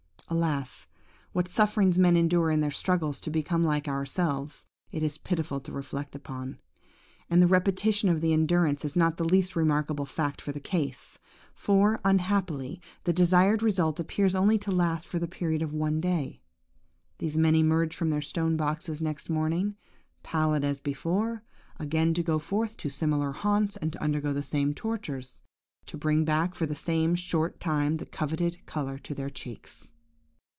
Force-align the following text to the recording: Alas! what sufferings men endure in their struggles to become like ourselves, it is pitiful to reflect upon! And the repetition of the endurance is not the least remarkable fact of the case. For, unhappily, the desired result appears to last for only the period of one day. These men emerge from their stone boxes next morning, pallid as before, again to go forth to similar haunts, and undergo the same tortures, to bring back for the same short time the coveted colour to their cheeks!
Alas! 0.33 0.87
what 1.33 1.49
sufferings 1.49 1.97
men 1.97 2.15
endure 2.15 2.49
in 2.51 2.61
their 2.61 2.71
struggles 2.71 3.19
to 3.19 3.29
become 3.29 3.65
like 3.65 3.89
ourselves, 3.89 4.65
it 4.89 5.03
is 5.03 5.17
pitiful 5.17 5.59
to 5.59 5.73
reflect 5.73 6.15
upon! 6.15 6.57
And 7.29 7.41
the 7.41 7.47
repetition 7.47 8.07
of 8.07 8.21
the 8.21 8.31
endurance 8.31 8.85
is 8.85 8.95
not 8.95 9.17
the 9.17 9.25
least 9.27 9.57
remarkable 9.57 10.05
fact 10.05 10.47
of 10.47 10.53
the 10.53 10.61
case. 10.61 11.19
For, 11.53 11.99
unhappily, 12.05 12.79
the 13.03 13.11
desired 13.11 13.61
result 13.61 13.99
appears 13.99 14.31
to 14.31 14.39
last 14.71 15.05
for 15.05 15.17
only 15.17 15.25
the 15.25 15.29
period 15.29 15.61
of 15.61 15.73
one 15.73 15.99
day. 15.99 16.39
These 17.17 17.35
men 17.35 17.55
emerge 17.55 17.93
from 17.93 18.09
their 18.09 18.21
stone 18.21 18.55
boxes 18.55 19.01
next 19.01 19.29
morning, 19.29 19.75
pallid 20.23 20.63
as 20.63 20.79
before, 20.79 21.43
again 21.77 22.13
to 22.13 22.23
go 22.23 22.39
forth 22.39 22.77
to 22.77 22.87
similar 22.89 23.33
haunts, 23.33 23.75
and 23.75 23.97
undergo 23.97 24.31
the 24.31 24.43
same 24.43 24.73
tortures, 24.73 25.41
to 25.87 25.97
bring 25.97 26.23
back 26.23 26.55
for 26.55 26.65
the 26.65 26.73
same 26.73 27.15
short 27.15 27.59
time 27.59 27.97
the 27.97 28.05
coveted 28.05 28.65
colour 28.65 28.97
to 28.99 29.13
their 29.13 29.29
cheeks! 29.29 29.91